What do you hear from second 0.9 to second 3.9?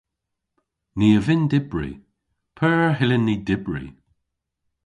Ni a vynn dybri. P'eur hyllyn ni dybri?